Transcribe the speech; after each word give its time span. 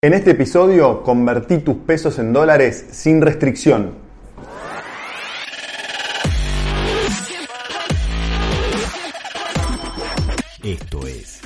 En 0.00 0.14
este 0.14 0.30
episodio, 0.30 1.02
convertí 1.02 1.58
tus 1.58 1.78
pesos 1.78 2.20
en 2.20 2.32
dólares 2.32 2.86
sin 2.92 3.20
restricción. 3.20 3.96
Esto 10.62 11.04
es 11.04 11.40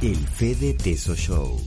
el 0.00 0.16
Fede 0.16 0.72
Teso 0.72 1.14
Show. 1.14 1.60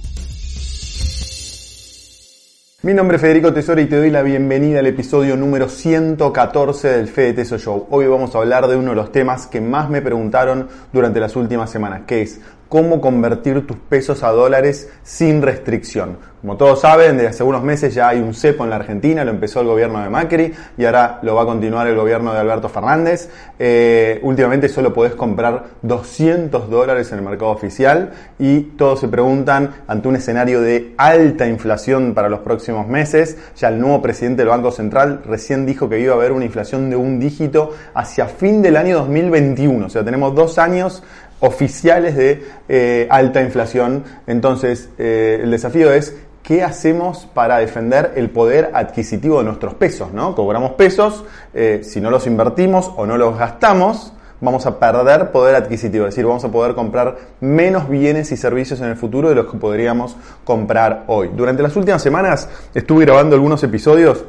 Mi 2.81 2.93
nombre 2.95 3.17
es 3.17 3.21
Federico 3.21 3.53
Tesoro 3.53 3.79
y 3.79 3.85
te 3.85 3.97
doy 3.97 4.09
la 4.09 4.23
bienvenida 4.23 4.79
al 4.79 4.87
episodio 4.87 5.35
número 5.37 5.69
114 5.69 6.87
del 6.87 7.07
Fede 7.07 7.33
Teso 7.33 7.59
Show. 7.59 7.85
Hoy 7.91 8.07
vamos 8.07 8.33
a 8.33 8.39
hablar 8.39 8.67
de 8.67 8.77
uno 8.77 8.91
de 8.91 8.95
los 8.95 9.11
temas 9.11 9.45
que 9.45 9.61
más 9.61 9.91
me 9.91 10.01
preguntaron 10.01 10.69
durante 10.91 11.19
las 11.19 11.35
últimas 11.35 11.69
semanas, 11.69 12.01
que 12.07 12.23
es 12.23 12.39
cómo 12.69 13.01
convertir 13.01 13.65
tus 13.65 13.77
pesos 13.77 14.23
a 14.23 14.29
dólares 14.31 14.89
sin 15.03 15.41
restricción. 15.41 16.17
Como 16.41 16.55
todos 16.55 16.81
saben, 16.81 17.17
desde 17.17 17.29
hace 17.29 17.43
unos 17.43 17.63
meses 17.63 17.95
ya 17.95 18.09
hay 18.09 18.19
un 18.19 18.35
cepo 18.35 18.63
en 18.63 18.69
la 18.69 18.75
Argentina, 18.75 19.25
lo 19.25 19.31
empezó 19.31 19.61
el 19.61 19.67
gobierno 19.67 20.01
de 20.03 20.09
Macri 20.09 20.53
y 20.77 20.85
ahora 20.85 21.19
lo 21.23 21.33
va 21.33 21.41
a 21.41 21.45
continuar 21.45 21.87
el 21.87 21.95
gobierno 21.95 22.31
de 22.31 22.39
Alberto 22.39 22.69
Fernández. 22.69 23.29
Eh, 23.57 24.19
últimamente 24.21 24.69
solo 24.69 24.93
podés 24.93 25.15
comprar 25.15 25.63
200 25.81 26.69
dólares 26.69 27.11
en 27.11 27.17
el 27.17 27.25
mercado 27.25 27.49
oficial 27.49 28.11
y 28.37 28.61
todos 28.61 28.99
se 28.99 29.07
preguntan, 29.07 29.71
ante 29.87 30.07
un 30.07 30.15
escenario 30.15 30.61
de 30.61 30.93
alta 30.97 31.47
inflación 31.47 32.13
para 32.13 32.29
los 32.29 32.41
próximos 32.41 32.87
meses, 32.87 33.37
ya 33.55 33.69
el 33.69 33.79
nuevo 33.79 33.99
presidente 34.03 34.43
del 34.43 34.49
Banco 34.49 34.71
Central 34.71 35.23
recién 35.25 35.65
dijo 35.65 35.89
que 35.89 35.99
iba 35.99 36.13
a 36.13 36.17
haber 36.17 36.31
una 36.31 36.45
inflación 36.45 36.91
de 36.91 36.95
un 36.95 37.19
dígito 37.19 37.71
hacia 37.95 38.27
fin 38.27 38.61
del 38.61 38.77
año 38.77 38.97
2021, 38.99 39.87
o 39.87 39.89
sea, 39.89 40.05
tenemos 40.05 40.35
dos 40.35 40.59
años 40.59 41.03
oficiales 41.39 42.15
de 42.15 42.43
eh, 42.67 43.07
alta 43.09 43.41
inflación. 43.41 44.03
Entonces, 44.25 44.89
eh, 44.97 45.39
el 45.43 45.51
desafío 45.51 45.91
es 45.91 46.15
qué 46.43 46.63
hacemos 46.63 47.27
para 47.33 47.57
defender 47.57 48.13
el 48.15 48.29
poder 48.29 48.71
adquisitivo 48.73 49.39
de 49.39 49.45
nuestros 49.45 49.73
pesos, 49.73 50.13
¿no? 50.13 50.33
Cobramos 50.33 50.71
pesos, 50.71 51.25
eh, 51.53 51.81
si 51.83 51.99
no 51.99 52.09
los 52.09 52.25
invertimos 52.25 52.91
o 52.95 53.05
no 53.05 53.17
los 53.17 53.37
gastamos, 53.37 54.13
vamos 54.39 54.65
a 54.65 54.79
perder 54.79 55.31
poder 55.31 55.55
adquisitivo, 55.55 56.05
es 56.05 56.13
decir, 56.13 56.25
vamos 56.25 56.45
a 56.45 56.51
poder 56.51 56.75
comprar 56.75 57.17
menos 57.41 57.89
bienes 57.89 58.31
y 58.31 58.37
servicios 58.37 58.79
en 58.81 58.87
el 58.87 58.95
futuro 58.95 59.29
de 59.29 59.35
los 59.35 59.51
que 59.51 59.57
podríamos 59.57 60.15
comprar 60.43 61.03
hoy. 61.07 61.31
Durante 61.35 61.63
las 61.63 61.75
últimas 61.75 62.01
semanas 62.01 62.47
estuve 62.73 63.05
grabando 63.05 63.35
algunos 63.35 63.63
episodios 63.63 64.23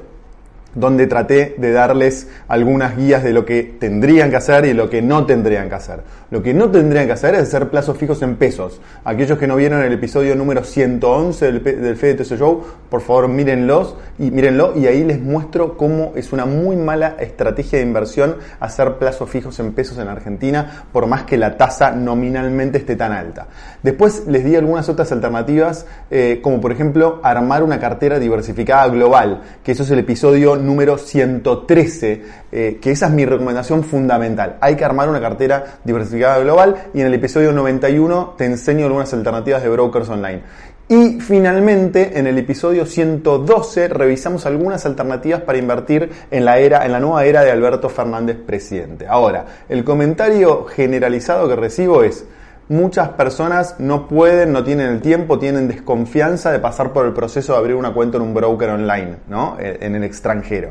donde 0.74 1.06
traté 1.06 1.55
de 1.58 1.72
darles 1.72 2.28
algunas 2.47 2.97
guías 2.97 3.22
de 3.22 3.33
lo 3.33 3.44
que 3.44 3.62
tendrían 3.78 4.30
que 4.30 4.36
hacer 4.36 4.66
y 4.66 4.75
lo 4.75 4.88
que 4.88 5.02
no 5.02 5.27
tendrían 5.27 5.69
que 5.69 5.75
hacer. 5.75 6.00
Lo 6.30 6.42
que 6.42 6.52
no 6.52 6.70
tendrían 6.70 7.06
que 7.06 7.12
hacer 7.12 7.34
es 7.34 7.42
hacer 7.42 7.70
plazos 7.70 7.97
fijos 7.97 8.20
en 8.22 8.36
pesos. 8.36 8.80
Aquellos 9.05 9.38
que 9.38 9.47
no 9.47 9.56
vieron 9.56 9.83
el 9.83 9.92
episodio 9.92 10.36
número 10.36 10.62
111 10.62 11.52
del, 11.52 11.62
del 11.62 12.25
Show, 12.25 12.62
por 12.91 13.00
favor 13.00 13.28
mírenlos 13.28 13.97
y 14.19 14.30
mírenlo 14.30 14.75
y 14.77 14.86
ahí 14.86 15.05
les 15.05 15.20
muestro 15.20 15.77
cómo 15.77 16.12
es 16.16 16.33
una 16.33 16.44
muy 16.44 16.77
mala 16.77 17.16
estrategia 17.19 17.78
de 17.78 17.84
inversión 17.84 18.36
hacer 18.60 18.98
plazos 18.98 19.30
fijos 19.30 19.58
en 19.60 19.72
pesos 19.72 19.98
en 19.98 20.08
Argentina, 20.08 20.84
por 20.92 21.06
más 21.06 21.22
que 21.22 21.38
la 21.38 21.56
tasa 21.56 21.92
nominalmente 21.92 22.78
esté 22.78 22.97
tan 22.97 23.12
alta. 23.12 23.47
Después 23.82 24.27
les 24.27 24.44
di 24.44 24.56
algunas 24.56 24.88
otras 24.88 25.10
alternativas, 25.12 25.86
eh, 26.10 26.41
como 26.42 26.60
por 26.60 26.72
ejemplo 26.72 27.20
armar 27.22 27.62
una 27.62 27.78
cartera 27.78 28.19
diversificada 28.19 28.88
global, 28.88 29.42
que 29.62 29.72
eso 29.72 29.82
es 29.82 29.91
el 29.91 30.00
episodio 30.00 30.56
número 30.58 30.98
113, 30.98 32.22
eh, 32.50 32.78
que 32.80 32.90
esa 32.90 33.06
es 33.06 33.12
mi 33.12 33.24
recomendación 33.24 33.84
fundamental. 33.84 34.56
Hay 34.60 34.76
que 34.76 34.84
armar 34.84 35.08
una 35.08 35.20
cartera 35.20 35.78
diversificada 35.84 36.38
global 36.40 36.74
y 36.94 37.00
en 37.00 37.06
el 37.06 37.14
episodio 37.14 37.52
91 37.52 38.34
te 38.36 38.44
enseño 38.44 38.86
algunas 38.86 39.12
alternativas 39.12 39.62
de 39.62 39.68
brokers 39.68 40.08
online. 40.08 40.42
Y 40.90 41.20
finalmente, 41.20 42.18
en 42.18 42.26
el 42.26 42.38
episodio 42.38 42.86
112 42.86 43.88
revisamos 43.88 44.46
algunas 44.46 44.86
alternativas 44.86 45.42
para 45.42 45.58
invertir 45.58 46.10
en 46.30 46.46
la 46.46 46.58
era, 46.58 46.86
en 46.86 46.92
la 46.92 47.00
nueva 47.00 47.26
era 47.26 47.42
de 47.42 47.50
Alberto 47.50 47.90
Fernández 47.90 48.38
presidente. 48.46 49.06
Ahora, 49.06 49.44
el 49.68 49.84
comentario 49.84 50.64
generalizado 50.64 51.47
que 51.47 51.56
recibo 51.56 52.02
es 52.02 52.24
muchas 52.68 53.10
personas 53.10 53.76
no 53.78 54.06
pueden, 54.06 54.52
no 54.52 54.62
tienen 54.64 54.88
el 54.88 55.00
tiempo, 55.00 55.38
tienen 55.38 55.68
desconfianza 55.68 56.52
de 56.52 56.58
pasar 56.58 56.92
por 56.92 57.06
el 57.06 57.12
proceso 57.12 57.52
de 57.52 57.58
abrir 57.58 57.76
una 57.76 57.92
cuenta 57.92 58.16
en 58.16 58.22
un 58.22 58.34
broker 58.34 58.70
online, 58.70 59.16
¿no? 59.28 59.56
Eh, 59.58 59.78
en 59.80 59.94
el 59.94 60.04
extranjero. 60.04 60.70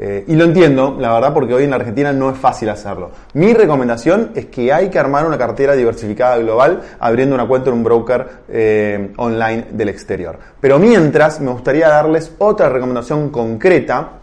Eh, 0.00 0.24
y 0.28 0.36
lo 0.36 0.44
entiendo, 0.44 0.96
la 0.98 1.12
verdad, 1.12 1.34
porque 1.34 1.52
hoy 1.54 1.64
en 1.64 1.70
la 1.70 1.76
Argentina 1.76 2.12
no 2.12 2.30
es 2.30 2.38
fácil 2.38 2.68
hacerlo. 2.68 3.10
Mi 3.34 3.52
recomendación 3.52 4.30
es 4.34 4.46
que 4.46 4.72
hay 4.72 4.90
que 4.90 4.98
armar 4.98 5.26
una 5.26 5.36
cartera 5.36 5.74
diversificada 5.74 6.38
global 6.38 6.82
abriendo 7.00 7.34
una 7.34 7.48
cuenta 7.48 7.70
en 7.70 7.76
un 7.76 7.84
broker 7.84 8.28
eh, 8.48 9.12
online 9.16 9.66
del 9.72 9.88
exterior. 9.88 10.38
Pero 10.60 10.78
mientras, 10.78 11.40
me 11.40 11.50
gustaría 11.50 11.88
darles 11.88 12.32
otra 12.38 12.68
recomendación 12.68 13.30
concreta 13.30 14.17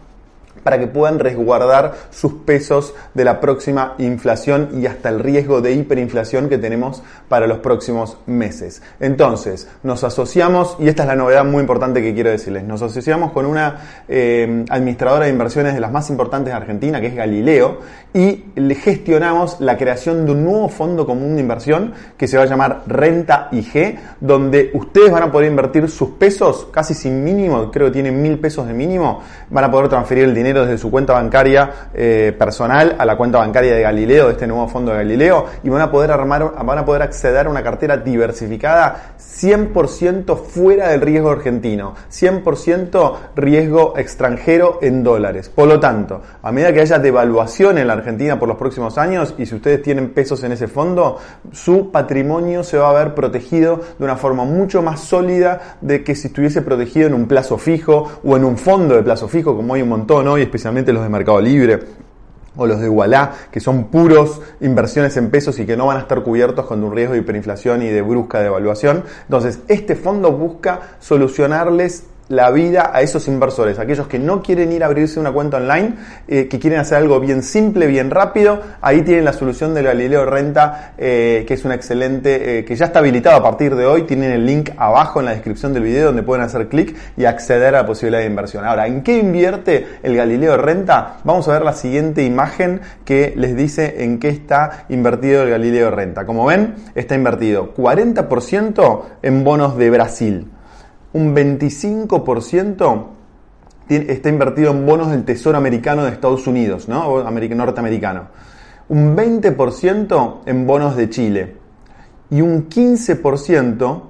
para 0.63 0.79
que 0.79 0.88
puedan 0.88 1.19
resguardar 1.19 1.93
sus 2.09 2.33
pesos 2.33 2.93
de 3.13 3.23
la 3.23 3.39
próxima 3.39 3.95
inflación 3.97 4.69
y 4.73 4.85
hasta 4.85 5.09
el 5.09 5.19
riesgo 5.19 5.61
de 5.61 5.73
hiperinflación 5.73 6.49
que 6.49 6.57
tenemos 6.57 7.03
para 7.29 7.47
los 7.47 7.59
próximos 7.59 8.17
meses. 8.25 8.81
Entonces, 8.99 9.67
nos 9.83 10.03
asociamos, 10.03 10.77
y 10.79 10.88
esta 10.88 11.03
es 11.03 11.07
la 11.07 11.16
novedad 11.16 11.45
muy 11.45 11.61
importante 11.61 12.01
que 12.01 12.13
quiero 12.13 12.29
decirles, 12.29 12.63
nos 12.63 12.81
asociamos 12.81 13.31
con 13.31 13.45
una 13.45 14.03
eh, 14.07 14.66
administradora 14.69 15.25
de 15.25 15.31
inversiones 15.31 15.73
de 15.73 15.79
las 15.79 15.91
más 15.91 16.09
importantes 16.09 16.51
de 16.51 16.57
Argentina, 16.57 16.99
que 16.99 17.07
es 17.07 17.16
Galileo, 17.16 17.79
y 18.13 18.45
le 18.55 18.75
gestionamos 18.75 19.59
la 19.59 19.77
creación 19.77 20.25
de 20.25 20.31
un 20.31 20.43
nuevo 20.45 20.69
fondo 20.69 21.05
común 21.05 21.35
de 21.35 21.41
inversión 21.41 21.93
que 22.17 22.27
se 22.27 22.37
va 22.37 22.43
a 22.43 22.45
llamar 22.45 22.83
Renta 22.87 23.49
IG, 23.51 23.97
donde 24.19 24.72
ustedes 24.73 25.11
van 25.11 25.23
a 25.23 25.31
poder 25.31 25.49
invertir 25.49 25.89
sus 25.89 26.11
pesos 26.11 26.67
casi 26.72 26.93
sin 26.93 27.23
mínimo, 27.23 27.69
creo 27.72 27.87
que 27.87 27.93
tienen 27.93 28.22
mil 28.22 28.39
pesos 28.39 28.67
de 28.67 28.73
mínimo, 28.73 29.22
van 29.49 29.66
a 29.66 29.72
poder 29.72 29.89
transferir 29.89 30.23
el 30.23 30.33
dinero 30.33 30.44
desde 30.53 30.78
su 30.78 30.91
cuenta 30.91 31.13
bancaria 31.13 31.89
eh, 31.94 32.35
personal 32.38 32.95
a 32.97 33.06
la 33.06 33.17
cuenta 33.17 33.39
bancaria 33.39 33.73
de 33.73 33.81
Galileo, 33.81 34.28
de 34.28 34.33
este 34.33 34.47
nuevo 34.47 34.67
fondo 34.67 34.91
de 34.91 34.97
Galileo, 34.97 35.45
y 35.63 35.69
van 35.69 35.81
a 35.81 35.91
poder 35.91 36.11
armar, 36.11 36.53
van 36.63 36.78
a 36.78 36.85
poder 36.85 37.01
acceder 37.01 37.47
a 37.47 37.50
una 37.50 37.63
cartera 37.63 37.97
diversificada 37.97 39.16
100% 39.19 40.38
fuera 40.38 40.89
del 40.89 41.01
riesgo 41.01 41.31
argentino, 41.31 41.95
100% 42.11 43.13
riesgo 43.35 43.94
extranjero 43.97 44.79
en 44.81 45.03
dólares. 45.03 45.50
Por 45.50 45.67
lo 45.67 45.79
tanto, 45.79 46.22
a 46.41 46.51
medida 46.51 46.73
que 46.73 46.81
haya 46.81 47.00
devaluación 47.00 47.78
en 47.78 47.88
la 47.88 47.94
Argentina 47.94 48.39
por 48.39 48.47
los 48.47 48.57
próximos 48.57 48.97
años, 48.97 49.34
y 49.38 49.45
si 49.45 49.55
ustedes 49.55 49.81
tienen 49.81 50.13
pesos 50.13 50.44
en 50.44 50.51
ese 50.51 50.67
fondo, 50.67 51.17
su 51.51 51.91
patrimonio 51.91 52.63
se 52.63 52.78
va 52.78 52.89
a 52.89 52.94
ver 52.94 53.13
protegido 53.13 53.81
de 53.97 54.05
una 54.05 54.16
forma 54.16 54.45
mucho 54.45 54.81
más 54.81 55.01
sólida 55.01 55.78
de 55.81 56.03
que 56.03 56.16
si 56.16 56.28
estuviese 56.28 56.61
protegido 56.61 57.07
en 57.07 57.13
un 57.13 57.28
plazo 57.28 57.57
fijo 57.57 58.19
o 58.23 58.35
en 58.35 58.45
un 58.45 58.57
fondo 58.57 58.95
de 58.95 59.03
plazo 59.03 59.28
fijo, 59.28 59.55
como 59.55 59.73
hay 59.73 59.81
un 59.81 59.89
montón 59.89 60.28
hoy, 60.28 60.34
especialmente 60.41 60.94
los 60.94 61.03
de 61.03 61.09
Mercado 61.09 61.41
Libre 61.41 61.79
o 62.57 62.66
los 62.66 62.79
de 62.79 62.90
Wallah, 62.90 63.31
que 63.51 63.59
son 63.59 63.85
puros 63.85 64.41
inversiones 64.62 65.18
en 65.18 65.29
pesos 65.29 65.59
y 65.59 65.66
que 65.66 65.75
no 65.75 65.88
van 65.88 65.97
a 65.97 66.01
estar 66.01 66.23
cubiertos 66.23 66.66
con 66.66 66.84
un 66.84 66.96
riesgo 66.96 67.13
de 67.13 67.19
hiperinflación 67.19 67.81
y 67.81 67.88
de 67.88 68.01
brusca 68.01 68.40
devaluación. 68.40 69.03
Entonces, 69.23 69.59
este 69.68 69.96
fondo 69.96 70.31
busca 70.31 70.81
solucionarles 71.00 72.06
la 72.29 72.49
vida 72.51 72.91
a 72.93 73.01
esos 73.01 73.27
inversores, 73.27 73.77
aquellos 73.79 74.07
que 74.07 74.19
no 74.19 74.41
quieren 74.41 74.71
ir 74.71 74.83
a 74.83 74.87
abrirse 74.87 75.19
una 75.19 75.31
cuenta 75.31 75.57
online, 75.57 75.93
eh, 76.27 76.47
que 76.47 76.59
quieren 76.59 76.79
hacer 76.79 76.97
algo 76.97 77.19
bien 77.19 77.43
simple, 77.43 77.87
bien 77.87 78.09
rápido, 78.09 78.61
ahí 78.81 79.01
tienen 79.01 79.25
la 79.25 79.33
solución 79.33 79.73
del 79.73 79.85
Galileo 79.85 80.25
Renta, 80.25 80.93
eh, 80.97 81.45
que 81.47 81.53
es 81.53 81.65
una 81.65 81.75
excelente, 81.75 82.59
eh, 82.59 82.65
que 82.65 82.75
ya 82.75 82.85
está 82.85 82.99
habilitado 82.99 83.37
a 83.37 83.43
partir 83.43 83.75
de 83.75 83.85
hoy, 83.85 84.03
tienen 84.03 84.31
el 84.31 84.45
link 84.45 84.71
abajo 84.77 85.19
en 85.19 85.27
la 85.27 85.31
descripción 85.33 85.73
del 85.73 85.83
video 85.83 86.07
donde 86.07 86.23
pueden 86.23 86.43
hacer 86.43 86.67
clic 86.67 86.95
y 87.15 87.25
acceder 87.25 87.75
a 87.75 87.81
la 87.81 87.85
posibilidad 87.85 88.21
de 88.21 88.27
inversión. 88.27 88.65
Ahora, 88.65 88.87
¿en 88.87 89.03
qué 89.03 89.17
invierte 89.17 89.85
el 90.01 90.15
Galileo 90.15 90.57
Renta? 90.57 91.17
Vamos 91.23 91.47
a 91.47 91.53
ver 91.53 91.63
la 91.63 91.73
siguiente 91.73 92.23
imagen 92.23 92.81
que 93.03 93.33
les 93.35 93.55
dice 93.55 94.03
en 94.03 94.19
qué 94.19 94.29
está 94.29 94.85
invertido 94.89 95.43
el 95.43 95.49
Galileo 95.51 95.91
Renta. 95.91 96.25
Como 96.25 96.45
ven, 96.45 96.75
está 96.95 97.15
invertido 97.15 97.73
40% 97.75 99.01
en 99.21 99.43
bonos 99.43 99.77
de 99.77 99.89
Brasil, 99.89 100.47
un 101.15 101.33
25% 101.33 103.05
está 103.87 104.28
invertido 104.28 104.72
en 104.72 104.85
bonos 104.85 105.11
del 105.11 105.23
Tesoro 105.23 105.57
Americano 105.57 106.03
de 106.03 106.11
Estados 106.11 106.45
Unidos, 106.45 106.90
¿no? 106.90 107.23
norteamericano. 107.23 108.28
Un 108.90 109.16
20% 109.16 110.40
en 110.45 110.67
bonos 110.67 110.97
de 110.97 111.09
Chile 111.09 111.55
y 112.29 112.41
un 112.41 112.67
15% 112.67 114.01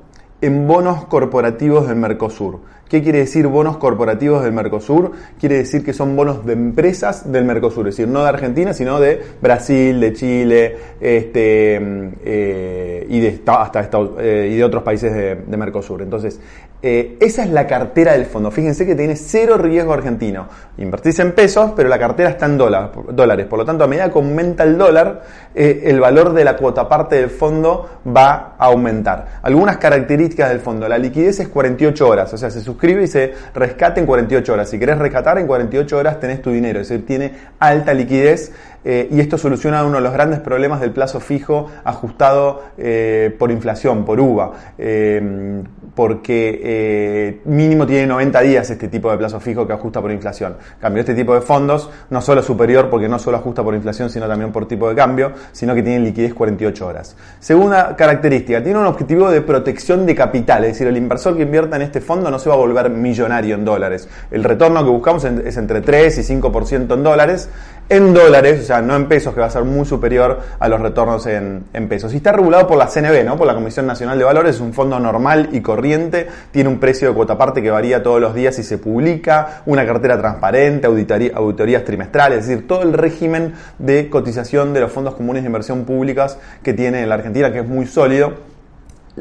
en 0.42 0.68
bonos 0.68 1.06
corporativos 1.06 1.88
del 1.88 1.98
Mercosur. 1.98 2.62
¿Qué 2.90 3.02
quiere 3.02 3.18
decir 3.20 3.48
bonos 3.48 3.78
corporativos 3.78 4.44
del 4.44 4.54
Mercosur? 4.54 5.12
Quiere 5.40 5.58
decir 5.58 5.84
que 5.84 5.92
son 5.92 6.16
bonos 6.16 6.46
de 6.46 6.54
empresas 6.54 7.32
del 7.32 7.44
Mercosur, 7.44 7.88
es 7.88 7.98
decir, 7.98 8.08
no 8.08 8.22
de 8.22 8.30
Argentina, 8.30 8.74
sino 8.74 9.00
de 9.00 9.24
Brasil, 9.42 10.00
de 10.00 10.14
Chile 10.14 10.78
este, 11.02 11.80
eh, 12.24 13.08
y, 13.10 13.20
de, 13.20 13.42
hasta 13.48 13.90
eh, 14.20 14.50
y 14.54 14.56
de 14.58 14.64
otros 14.64 14.84
países 14.84 15.14
de, 15.16 15.58
Mercosur. 15.58 16.04
Entonces, 16.04 16.40
eh, 16.84 17.18
esa 17.20 17.44
es 17.44 17.50
la 17.50 17.66
cartera 17.66 18.12
del 18.12 18.26
fondo. 18.26 18.52
Fíjense 18.52 18.86
que 18.86 18.94
tiene 18.94 19.16
cero 19.16 19.58
riesgo 19.58 19.92
argentino. 19.92 20.48
Invertís 20.78 21.18
en 21.18 21.32
pesos, 21.32 21.72
pero 21.76 21.90
la 21.90 21.98
cartera 21.98 22.30
está 22.30 22.46
en 22.46 22.58
dólares. 22.58 23.48
Por 23.48 23.58
lo 23.58 23.66
tanto, 23.66 23.84
a 23.84 23.88
medida 23.88 24.12
que 24.12 24.20
aumenta 24.20 24.64
el 24.64 24.78
dólar, 24.78 25.24
el 25.56 26.00
valor 26.00 26.34
de 26.34 26.44
la 26.44 26.56
cuota 26.56 26.88
parte 26.88 27.16
del 27.16 27.32
fondo 27.32 28.02
va 28.06 28.56
a 28.60 28.66
aumentar. 28.66 29.40
Algunas 29.42 29.78
características 29.78 30.50
del 30.50 30.60
fondo. 30.60 30.88
La 30.88 31.00
liquidez 31.00 31.40
es 31.40 31.48
48 31.48 32.08
horas, 32.08 32.32
o 32.32 32.38
sea, 32.38 32.52
se 32.52 32.62
suscribe 32.76 33.04
y 33.04 33.08
se 33.08 33.34
rescate 33.54 34.02
en 34.02 34.06
48 34.06 34.54
horas. 34.54 34.70
Si 34.70 34.78
querés 34.78 34.98
rescatar, 34.98 35.38
en 35.38 35.48
48 35.48 35.98
horas 35.98 36.20
tenés 36.20 36.42
tu 36.42 36.52
dinero, 36.52 36.82
es 36.82 36.90
decir, 36.90 37.06
tiene 37.06 37.32
alta 37.60 37.94
liquidez 37.94 38.52
eh, 38.88 39.10
y 39.12 39.20
esto 39.20 39.40
soluciona 39.40 39.84
uno 39.84 39.96
de 39.96 40.04
los 40.04 40.14
grandes 40.14 40.40
problemas 40.40 40.80
del 40.80 40.92
plazo 40.92 41.20
fijo 41.20 41.72
ajustado 41.84 42.62
eh, 42.78 43.36
por 43.38 43.50
inflación, 43.50 44.06
por 44.06 44.20
UVA, 44.20 44.52
eh, 44.78 45.64
porque 45.96 47.42
mínimo 47.46 47.88
tiene 47.88 48.06
90 48.06 48.42
días 48.42 48.70
este 48.70 48.88
tipo 48.90 49.10
de 49.10 49.18
plazo 49.18 49.40
fijo 49.40 49.66
que 49.66 49.74
ajusta 49.74 50.02
por 50.02 50.12
inflación. 50.12 50.58
cambio, 50.80 51.00
este 51.00 51.16
tipo 51.16 51.34
de 51.34 51.42
fondos 51.42 51.90
no 52.12 52.22
solo 52.22 52.44
superior 52.44 52.90
porque 52.90 53.10
no 53.10 53.18
solo 53.18 53.38
ajusta 53.38 53.64
por 53.64 53.74
inflación, 53.74 54.10
sino 54.12 54.28
también 54.28 54.52
por 54.52 54.68
tipo 54.68 54.88
de 54.88 54.96
cambio, 54.96 55.32
sino 55.52 55.74
que 55.74 55.82
tiene 55.82 56.06
liquidez 56.06 56.36
48 56.36 56.86
horas. 56.86 57.16
Segunda 57.40 57.96
característica, 57.96 58.62
tiene 58.62 58.78
un 58.78 58.86
objetivo 58.86 59.32
de 59.32 59.42
protección 59.42 60.06
de 60.06 60.14
capital, 60.14 60.64
es 60.66 60.74
decir, 60.74 60.88
el 60.88 60.98
inversor 60.98 61.36
que 61.36 61.44
invierta 61.44 61.78
en 61.78 61.82
este 61.82 62.02
fondo 62.02 62.30
no 62.30 62.38
se 62.38 62.50
va 62.50 62.56
a 62.56 62.60
volver 62.60 62.92
millonario 62.92 63.56
en 63.56 63.66
dólares. 63.66 64.08
El 64.30 64.44
retorno 64.44 64.84
que 64.84 64.90
buscamos 64.92 65.24
es 65.24 65.58
entre 65.58 65.82
3 65.82 66.18
y 66.20 66.36
5% 66.36 66.94
en 66.94 67.04
dólares, 67.04 67.50
en 67.90 68.14
dólares, 68.14 68.62
o 68.62 68.64
sea, 68.64 68.75
no 68.82 68.96
en 68.96 69.08
pesos, 69.08 69.34
que 69.34 69.40
va 69.40 69.48
a 69.48 69.50
ser 69.50 69.64
muy 69.64 69.86
superior 69.86 70.40
a 70.60 70.68
los 70.68 70.80
retornos 70.80 71.26
en, 71.28 71.66
pesos. 71.90 72.14
Y 72.14 72.18
está 72.18 72.32
regulado 72.32 72.68
por 72.68 72.78
la 72.78 72.88
CNB, 72.88 73.24
¿no? 73.26 73.38
por 73.38 73.48
la 73.48 73.54
Comisión 73.54 73.86
Nacional 73.86 74.18
de 74.18 74.24
Valores, 74.24 74.56
es 74.56 74.62
un 74.62 74.74
fondo 74.74 75.00
normal 75.00 75.50
y 75.52 75.62
corriente, 75.62 76.28
tiene 76.52 76.70
un 76.70 76.80
precio 76.80 77.10
de 77.10 77.14
cuota 77.14 77.38
parte 77.38 77.62
que 77.62 77.70
varía 77.70 78.02
todos 78.02 78.20
los 78.20 78.34
días 78.34 78.58
y 78.60 78.64
se 78.64 78.78
publica, 78.78 79.62
una 79.66 79.86
cartera 79.86 80.18
transparente, 80.18 80.88
auditorías 80.88 81.84
trimestrales, 81.84 82.40
es 82.40 82.48
decir, 82.48 82.68
todo 82.68 82.84
el 82.84 82.94
régimen 82.94 83.54
de 83.80 84.10
cotización 84.10 84.74
de 84.74 84.82
los 84.82 84.92
fondos 84.92 85.16
comunes 85.16 85.44
de 85.44 85.48
inversión 85.48 85.86
públicas 85.86 86.38
que 86.64 86.74
tiene 86.74 87.06
la 87.06 87.16
Argentina, 87.16 87.52
que 87.52 87.60
es 87.60 87.68
muy 87.68 87.86
sólido. 87.86 88.55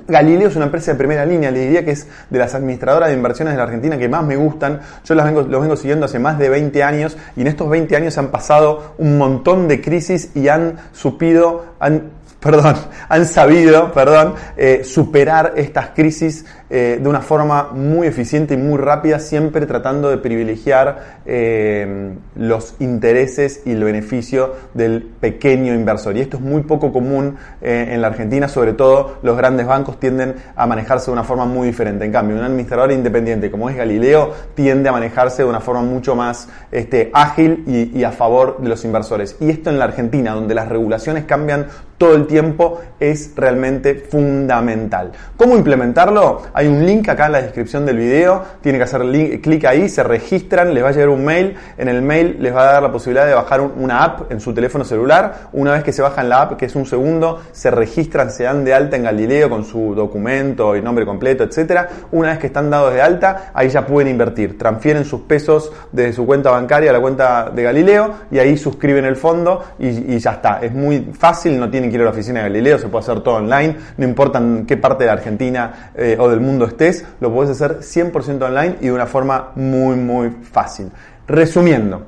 Galileo 0.08 0.49
es 0.49 0.56
una 0.56 0.64
empresa 0.67 0.93
de 0.93 0.99
primera 0.99 1.25
línea, 1.25 1.50
le 1.50 1.61
diría 1.61 1.85
que 1.85 1.93
es 1.93 2.06
de 2.29 2.38
las 2.38 2.55
administradoras 2.55 3.11
de 3.11 3.14
inversiones 3.14 3.55
de 3.55 3.58
la 3.58 3.64
Argentina 3.64 3.96
que 3.96 4.08
más 4.08 4.25
me 4.25 4.37
gustan. 4.37 4.81
Yo 5.05 5.14
los 5.14 5.25
vengo, 5.25 5.43
los 5.43 5.61
vengo 5.61 5.76
siguiendo 5.76 6.06
hace 6.06 6.19
más 6.19 6.38
de 6.38 6.49
20 6.49 6.82
años 6.82 7.17
y 7.37 7.43
en 7.43 7.46
estos 7.46 7.69
20 7.69 7.94
años 7.96 8.19
han 8.19 8.29
pasado 8.29 8.94
un 8.99 9.19
montón 9.19 9.69
de 9.69 9.81
crisis 9.81 10.31
y 10.35 10.49
han 10.49 10.76
supido, 10.93 11.75
han 11.79 12.11
perdón, 12.44 12.76
han 13.08 13.25
sabido, 13.25 13.91
perdón, 13.93 14.35
eh, 14.58 14.82
superar 14.85 15.55
estas 15.56 15.91
crisis 15.91 16.44
eh, 16.76 16.99
de 17.00 17.09
una 17.09 17.21
forma 17.21 17.69
muy 17.73 18.09
eficiente 18.09 18.55
y 18.55 18.56
muy 18.56 18.79
rápida, 18.79 19.21
siempre 19.21 19.65
tratando 19.65 20.11
de 20.11 20.19
privilegiar 20.19 21.21
eh, 21.25 22.15
los 22.35 22.75
intereses 22.81 23.62
y 23.65 23.71
el 23.71 23.85
beneficio 23.85 24.55
del 24.75 25.03
pequeño 25.03 25.73
inversor. 25.73 26.17
Y 26.17 26.21
esto 26.21 26.38
es 26.38 26.43
muy 26.43 26.62
poco 26.62 26.93
común 26.93 27.37
en 27.61 28.03
la 28.03 28.09
Argentina, 28.09 28.49
sobre 28.49 28.73
todo 28.73 29.19
los 29.23 29.37
grandes 29.37 29.67
bancos 29.67 30.00
tienden 30.00 30.35
a 30.56 30.67
manejarse 30.67 31.06
de 31.06 31.12
una 31.12 31.23
forma 31.23 31.44
muy 31.47 31.69
diferente. 31.69 32.05
En 32.05 32.11
cambio, 32.11 32.37
un 32.37 32.43
administrador 32.43 32.91
independiente 32.91 33.53
como 33.53 33.71
es 33.71 33.76
Galileo 33.76 34.32
tiende 34.55 34.88
a 34.88 34.93
manejarse 34.93 35.43
de 35.43 35.49
una 35.49 35.61
forma 35.61 35.82
mucho 35.82 36.17
más 36.17 36.49
este, 36.73 37.11
ágil 37.12 37.65
y, 37.94 38.03
a 38.05 38.11
favor 38.11 38.59
de 38.59 38.69
los 38.69 38.85
inversores. 38.85 39.37
Y 39.41 39.50
esto 39.50 39.71
en 39.71 39.79
la 39.79 39.85
Argentina, 39.85 40.32
donde 40.32 40.55
las 40.55 40.69
regulaciones 40.69 41.25
cambian 41.25 41.67
todo 41.99 42.17
el 42.17 42.26
tiempo 42.26 42.81
es 42.99 43.32
realmente 43.37 43.94
fundamental. 43.94 45.12
¿Cómo 45.37 45.56
implementarlo? 45.56 46.43
Un 46.66 46.84
link 46.84 47.08
acá 47.08 47.26
en 47.26 47.32
la 47.32 47.43
descripción 47.43 47.87
del 47.87 47.99
video, 47.99 48.43
tiene 48.61 48.78
que 48.78 48.84
hacer 48.84 49.02
clic 49.40 49.64
ahí, 49.64 49.88
se 49.88 50.02
registran, 50.02 50.75
les 50.75 50.82
va 50.82 50.88
a 50.88 50.93
llegar 50.93 51.11
un 51.11 51.25
mail, 51.25 51.55
en 51.78 51.88
el 51.88 52.02
mail 52.02 52.37
les 52.40 52.55
va 52.55 52.62
a 52.62 52.72
dar 52.72 52.82
la 52.82 52.90
posibilidad 52.90 53.26
de 53.26 53.34
bajar 53.34 53.61
una 53.61 54.02
app 54.02 54.32
en 54.32 54.40
su 54.40 54.52
teléfono 54.52 54.84
celular, 54.84 55.49
una 55.52 55.72
vez 55.72 55.84
que 55.84 55.93
se 55.93 56.02
bajan 56.02 56.28
la 56.28 56.43
app, 56.43 56.56
que 56.56 56.66
es 56.66 56.75
un 56.75 56.87
segundo, 56.87 57.40
se 57.52 57.70
registran, 57.70 58.31
se 58.31 58.44
dan 58.44 58.64
de 58.64 58.75
alta 58.75 58.96
en 58.96 59.05
Galileo 59.05 59.49
con 59.49 59.64
su 59.64 59.94
documento 59.94 60.75
y 60.75 60.82
nombre 60.82 61.06
completo, 61.06 61.44
etcétera. 61.44 61.88
Una 62.11 62.31
vez 62.31 62.38
que 62.38 62.49
están 62.49 62.70
dados 62.70 62.93
de 62.93 63.00
alta, 63.00 63.52
ahí 63.55 63.69
ya 63.69 63.87
pueden 63.87 64.11
invertir, 64.11 64.58
transfieren 64.58 65.05
sus 65.05 65.20
pesos 65.22 65.72
desde 65.93 66.12
su 66.12 66.26
cuenta 66.26 66.50
bancaria 66.50 66.90
a 66.90 66.93
la 66.93 67.00
cuenta 67.00 67.50
de 67.50 67.62
Galileo 67.62 68.14
y 68.31 68.38
ahí 68.38 68.56
suscriben 68.56 69.05
el 69.05 69.16
fondo 69.16 69.62
y, 69.78 70.19
ya 70.19 70.32
está. 70.32 70.61
Es 70.61 70.72
muy 70.72 71.12
fácil, 71.16 71.58
no 71.58 71.70
tienen 71.70 71.84
tienen 71.84 71.90
que 71.90 71.96
ir 71.96 72.00
a 72.02 72.05
la 72.05 72.11
oficina 72.11 72.43
de 72.43 72.49
Galileo, 72.49 72.78
se 72.78 72.88
puede 72.88 73.02
hacer 73.02 73.20
todo 73.20 73.37
online, 73.37 73.76
no 73.96 74.05
importa 74.05 74.38
en 74.38 74.64
qué 74.66 74.76
parte 74.76 75.05
de 75.05 75.11
Argentina 75.11 75.90
eh, 75.94 76.16
o 76.19 76.28
del 76.28 76.40
mundo 76.40 76.44
estés, 76.67 77.05
lo 77.20 77.32
puedes 77.32 77.50
hacer 77.50 77.81
100% 77.81 78.43
online 78.43 78.76
y 78.81 78.87
de 78.87 78.93
una 78.93 79.06
forma 79.06 79.52
muy, 79.55 79.96
muy 79.96 80.31
fácil. 80.31 80.91
Resumiendo, 81.26 82.02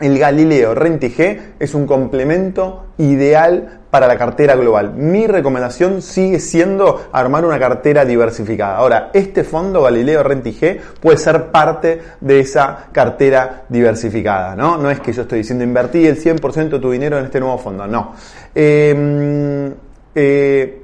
el 0.00 0.18
Galileo 0.18 0.74
Rentig 0.74 1.54
es 1.58 1.74
un 1.74 1.86
complemento 1.86 2.86
ideal 2.98 3.80
para 3.90 4.08
la 4.08 4.18
cartera 4.18 4.56
global. 4.56 4.92
Mi 4.94 5.28
recomendación 5.28 6.02
sigue 6.02 6.40
siendo 6.40 7.08
armar 7.12 7.44
una 7.44 7.60
cartera 7.60 8.04
diversificada. 8.04 8.76
Ahora, 8.76 9.10
este 9.14 9.44
fondo 9.44 9.82
Galileo 9.82 10.24
Rentig 10.24 10.80
puede 11.00 11.16
ser 11.16 11.52
parte 11.52 12.00
de 12.20 12.40
esa 12.40 12.86
cartera 12.90 13.62
diversificada, 13.68 14.56
¿no? 14.56 14.76
No 14.78 14.90
es 14.90 14.98
que 14.98 15.12
yo 15.12 15.22
estoy 15.22 15.38
diciendo 15.38 15.62
invertir 15.62 16.08
el 16.08 16.20
100% 16.20 16.70
de 16.70 16.78
tu 16.80 16.90
dinero 16.90 17.16
en 17.18 17.26
este 17.26 17.38
nuevo 17.38 17.56
fondo, 17.58 17.86
no. 17.86 18.14
Em, 18.52 19.72
eh, 20.12 20.83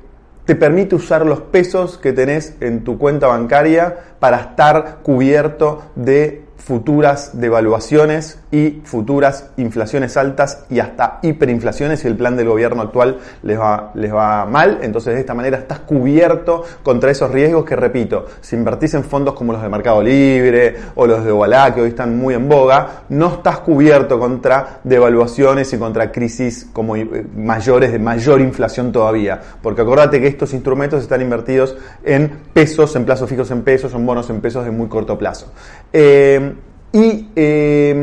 te 0.51 0.57
permite 0.57 0.97
usar 0.97 1.25
los 1.27 1.43
pesos 1.43 1.97
que 1.97 2.13
tenés 2.13 2.57
en 2.59 2.83
tu 2.83 2.99
cuenta 2.99 3.29
bancaria 3.29 3.99
para 4.19 4.41
estar 4.41 4.99
cubierto 5.05 5.85
de 5.95 6.45
futuras 6.57 7.39
devaluaciones 7.41 8.40
y 8.53 8.81
futuras 8.85 9.51
inflaciones 9.57 10.17
altas 10.17 10.65
y 10.71 10.81
hasta 10.81 11.19
hiperinflaciones 11.23 12.01
si 12.01 12.09
el 12.09 12.17
plan 12.17 12.37
del 12.37 12.49
gobierno 12.49 12.83
actual 12.83 13.19
les 13.43 13.59
va, 13.59 13.93
les 13.95 14.13
va 14.13 14.45
mal. 14.47 14.79
Entonces 14.83 15.15
de 15.15 15.21
esta 15.21 15.35
manera 15.35 15.59
estás 15.59 15.81
cubierto 15.81 16.65
contra 16.83 17.11
esos 17.11 17.31
riesgos 17.31 17.65
que, 17.65 17.77
repito, 17.77 18.27
si 18.41 18.57
invertís 18.57 18.95
en 18.95 19.05
fondos 19.05 19.35
como 19.35 19.53
los 19.53 19.63
de 19.63 19.69
Mercado 19.69 20.03
Libre 20.03 20.77
o 20.97 21.07
los 21.07 21.25
de 21.25 21.31
Ovalá, 21.31 21.75
que 21.75 21.83
hoy 21.83 21.91
están 21.91 22.17
muy 22.17 22.35
en 22.35 22.49
boga, 22.49 23.03
no 23.11 23.35
estás 23.35 23.61
cubierto 23.61 24.19
contra 24.19 24.81
devaluaciones 24.85 25.73
y 25.73 25.79
contra 25.79 26.11
crisis 26.11 26.69
como 26.73 26.97
eh, 26.97 27.27
mayores 27.37 27.93
de 27.93 27.99
mayor 27.99 28.41
inflación 28.41 28.91
todavía. 28.91 29.41
Porque 29.63 29.83
acordate 29.83 30.21
que 30.21 30.27
estos 30.27 30.53
instrumentos 30.55 31.03
están 31.03 31.21
invertidos 31.21 31.77
en 32.05 32.31
pesos, 32.53 32.95
en 32.97 33.05
plazos 33.05 33.29
fijos 33.29 33.51
en 33.51 33.63
pesos, 33.63 33.93
son 33.93 34.05
bonos 34.05 34.29
en 34.31 34.41
pesos 34.41 34.65
de 34.65 34.71
muy 34.71 34.89
corto 34.89 35.17
plazo. 35.17 35.53
Eh, 35.93 36.55
y, 36.93 37.29
eh, 37.37 37.95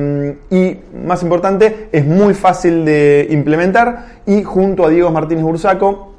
más 1.07 1.24
importante, 1.24 1.89
es 1.92 2.06
muy 2.06 2.33
fácil 2.33 2.86
de 2.86 3.27
implementar 3.31 4.21
y 4.25 4.44
junto 4.44 4.86
a 4.86 4.89
Diego 4.89 5.09
Martínez 5.09 5.44
Bursaco 5.44 6.13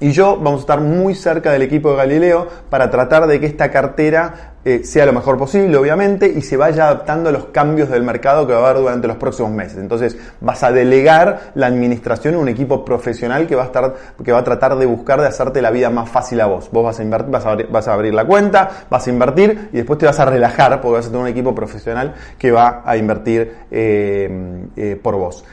y 0.00 0.12
yo 0.12 0.36
vamos 0.36 0.60
a 0.60 0.62
estar 0.62 0.80
muy 0.80 1.14
cerca 1.14 1.52
del 1.52 1.62
equipo 1.62 1.90
de 1.90 1.96
Galileo 1.98 2.48
para 2.70 2.90
tratar 2.90 3.26
de 3.26 3.38
que 3.38 3.46
esta 3.46 3.70
cartera 3.70 4.49
eh, 4.64 4.82
sea 4.84 5.06
lo 5.06 5.12
mejor 5.12 5.38
posible, 5.38 5.76
obviamente, 5.76 6.26
y 6.28 6.42
se 6.42 6.56
vaya 6.56 6.84
adaptando 6.84 7.30
a 7.30 7.32
los 7.32 7.46
cambios 7.46 7.88
del 7.88 8.02
mercado 8.02 8.46
que 8.46 8.52
va 8.52 8.60
a 8.60 8.70
haber 8.70 8.82
durante 8.82 9.08
los 9.08 9.16
próximos 9.16 9.52
meses. 9.52 9.78
Entonces, 9.78 10.18
vas 10.40 10.62
a 10.62 10.70
delegar 10.70 11.52
la 11.54 11.66
administración 11.66 12.34
en 12.34 12.40
un 12.40 12.48
equipo 12.48 12.84
profesional 12.84 13.46
que 13.46 13.56
va 13.56 13.62
a 13.62 13.66
estar, 13.66 13.94
que 14.22 14.32
va 14.32 14.38
a 14.38 14.44
tratar 14.44 14.76
de 14.76 14.84
buscar 14.84 15.20
de 15.20 15.28
hacerte 15.28 15.62
la 15.62 15.70
vida 15.70 15.88
más 15.88 16.10
fácil 16.10 16.40
a 16.40 16.46
vos. 16.46 16.70
Vos 16.70 16.84
vas 16.84 17.00
a 17.00 17.02
invertir, 17.02 17.34
a, 17.34 17.56
vas 17.70 17.88
a 17.88 17.94
abrir 17.94 18.12
la 18.12 18.26
cuenta, 18.26 18.70
vas 18.90 19.06
a 19.06 19.10
invertir 19.10 19.70
y 19.72 19.78
después 19.78 19.98
te 19.98 20.06
vas 20.06 20.20
a 20.20 20.26
relajar 20.26 20.80
porque 20.80 20.96
vas 20.96 21.06
a 21.06 21.08
tener 21.08 21.22
un 21.22 21.28
equipo 21.28 21.54
profesional 21.54 22.14
que 22.38 22.50
va 22.50 22.82
a 22.84 22.96
invertir 22.96 23.54
eh, 23.70 24.66
eh, 24.76 25.00
por 25.02 25.16
vos. 25.16 25.44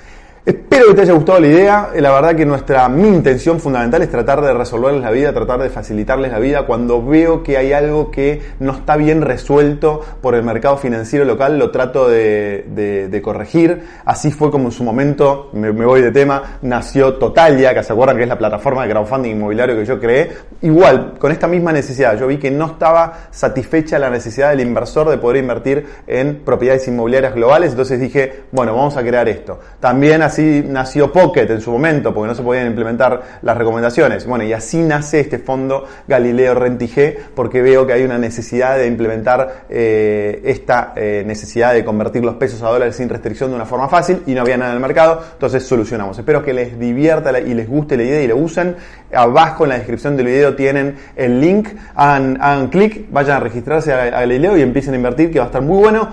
Espero 0.48 0.88
que 0.88 0.94
te 0.94 1.02
haya 1.02 1.12
gustado 1.12 1.42
la 1.42 1.48
idea. 1.48 1.90
Eh, 1.94 2.00
la 2.00 2.14
verdad 2.14 2.34
que 2.34 2.46
nuestra, 2.46 2.90
intención 2.90 3.60
fundamental 3.60 4.02
es 4.02 4.10
tratar 4.10 4.42
de 4.42 4.54
resolverles 4.54 5.02
la 5.02 5.12
vida, 5.12 5.34
tratar 5.34 5.62
de 5.62 5.70
facilitarles 5.70 6.32
la 6.32 6.40
vida. 6.40 6.66
Cuando 6.66 7.06
veo 7.06 7.44
que 7.44 7.58
hay 7.58 7.74
algo 7.74 8.12
que 8.12 8.42
no 8.60 8.72
está 8.72 8.96
bien 8.96 9.22
resuelto 9.24 10.00
por 10.22 10.36
el 10.36 10.44
mercado 10.44 10.78
financiero 10.78 11.26
local, 11.26 11.60
lo 11.60 11.70
trato 11.72 12.08
de, 12.08 13.20
corregir. 13.22 13.84
Así 14.06 14.32
fue 14.32 14.50
como 14.50 14.70
en 14.70 14.72
su 14.72 14.86
momento, 14.86 15.50
me, 15.52 15.70
voy 15.72 16.02
de 16.02 16.12
tema, 16.12 16.60
nació 16.62 17.16
Totalia, 17.16 17.74
que 17.74 17.84
se 17.84 17.92
acuerdan 17.92 18.16
que 18.16 18.24
es 18.24 18.30
la 18.30 18.38
plataforma 18.38 18.84
de 18.84 18.92
crowdfunding 18.92 19.32
inmobiliario 19.32 19.76
que 19.76 19.84
yo 19.84 20.00
creé. 20.00 20.32
Igual, 20.62 21.16
con 21.20 21.34
esta 21.34 21.48
misma 21.48 21.74
necesidad, 21.74 22.18
yo 22.18 22.26
vi 22.26 22.38
que 22.38 22.52
no 22.52 22.68
estaba 22.68 23.28
satisfecha 23.32 24.00
la 24.00 24.10
necesidad 24.10 24.52
del 24.52 24.62
inversor 24.62 25.10
de 25.10 25.18
poder 25.18 25.44
invertir 25.44 25.86
en 26.08 26.38
propiedades 26.46 26.88
inmobiliarias 26.88 27.36
globales, 27.36 27.72
entonces 27.72 28.00
dije, 28.00 28.44
bueno, 28.54 28.74
vamos 28.74 28.96
a 28.96 29.04
crear 29.04 29.28
esto. 29.28 29.60
También 29.82 30.22
así 30.22 30.37
así 30.38 30.64
nació 30.68 31.12
Pocket 31.12 31.50
en 31.50 31.62
su 31.62 31.72
momento, 31.72 32.14
porque 32.14 32.28
no 32.28 32.36
se 32.36 32.44
podían 32.44 32.68
implementar 32.68 33.40
las 33.42 33.58
recomendaciones. 33.58 34.28
Bueno, 34.28 34.44
y 34.44 34.54
así 34.54 34.78
nace 34.78 35.20
este 35.20 35.40
fondo 35.40 35.86
Galileo 36.08 36.54
Rentige, 36.54 37.18
porque 37.34 37.62
veo 37.62 37.88
que 37.88 37.94
hay 37.94 38.04
una 38.04 38.20
necesidad 38.20 38.78
de 38.78 38.86
implementar 38.86 39.66
eh, 39.68 40.42
esta 40.46 40.94
eh, 40.96 41.24
necesidad 41.26 41.74
de 41.74 41.84
convertir 41.84 42.24
los 42.24 42.36
pesos 42.36 42.62
a 42.62 42.70
dólares 42.70 42.96
sin 42.96 43.10
restricción 43.10 43.50
de 43.50 43.56
una 43.56 43.66
forma 43.66 43.90
fácil 43.90 44.22
y 44.28 44.34
no 44.34 44.42
había 44.42 44.58
nada 44.58 44.72
en 44.72 44.76
el 44.76 44.82
mercado, 44.82 45.24
entonces 45.34 45.64
solucionamos. 45.64 46.20
Espero 46.20 46.44
que 46.44 46.54
les 46.54 46.78
divierta 46.78 47.38
y 47.40 47.56
les 47.56 47.68
guste 47.68 47.98
la 47.98 48.04
idea 48.04 48.22
y 48.22 48.28
lo 48.28 48.38
usen. 48.38 48.76
Abajo 49.12 49.64
en 49.64 49.70
la 49.70 49.78
descripción 49.78 50.16
del 50.18 50.28
video 50.28 50.56
tienen 50.56 50.98
el 51.16 51.42
link, 51.42 51.70
hagan, 51.96 52.68
clic, 52.68 53.08
vayan 53.10 53.38
a 53.38 53.40
registrarse 53.40 53.92
a, 53.92 54.04
a 54.04 54.10
Galileo 54.10 54.56
y 54.56 54.62
empiecen 54.62 54.94
a 54.94 54.98
invertir, 54.98 55.32
que 55.32 55.40
va 55.40 55.46
a 55.46 55.48
estar 55.48 55.64
muy 55.64 55.80
bueno. 55.80 56.10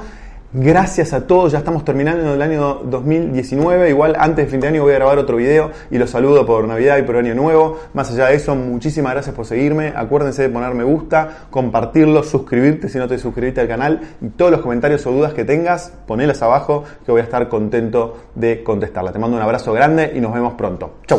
Gracias 0.56 1.12
a 1.12 1.26
todos, 1.26 1.50
ya 1.50 1.58
estamos 1.58 1.84
terminando 1.84 2.32
el 2.32 2.40
año 2.40 2.75
2019. 2.84 3.88
Igual 3.88 4.14
antes 4.16 4.44
de 4.44 4.50
fin 4.52 4.61
de 4.61 4.68
año 4.68 4.82
voy 4.82 4.92
a 4.92 4.99
grabar 4.99 5.18
otro 5.18 5.37
video 5.37 5.73
y 5.90 5.99
los 5.99 6.11
saludo 6.11 6.46
por 6.46 6.68
Navidad 6.68 6.96
y 6.99 7.02
por 7.02 7.16
Año 7.16 7.34
Nuevo. 7.34 7.80
Más 7.92 8.12
allá 8.12 8.26
de 8.26 8.37
eso, 8.37 8.54
muchísimas 8.54 9.14
gracias 9.14 9.34
por 9.34 9.46
seguirme. 9.46 9.92
Acuérdense 9.96 10.42
de 10.42 10.50
poner 10.50 10.73
me 10.75 10.84
gusta, 10.84 11.46
compartirlo, 11.50 12.23
suscribirte 12.23 12.88
si 12.88 12.99
no 12.99 13.08
te 13.08 13.18
suscribiste 13.18 13.62
al 13.62 13.66
canal 13.66 14.00
y 14.20 14.28
todos 14.28 14.52
los 14.52 14.61
comentarios 14.61 15.04
o 15.06 15.11
dudas 15.11 15.34
que 15.34 15.44
tengas, 15.44 15.92
ponelas 16.06 16.40
abajo 16.40 16.84
que 17.04 17.11
voy 17.11 17.23
a 17.23 17.25
estar 17.25 17.49
contento 17.49 18.16
de 18.37 18.62
contestarla. 18.62 19.11
Te 19.11 19.18
mando 19.18 19.37
un 19.37 19.42
abrazo 19.42 19.73
grande 19.73 20.12
y 20.14 20.20
nos 20.20 20.32
vemos 20.32 20.54
pronto. 20.54 20.99
Chau. 21.04 21.18